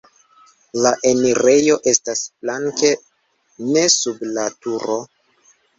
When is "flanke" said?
2.33-2.93